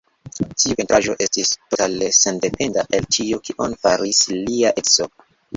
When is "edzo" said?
4.85-5.11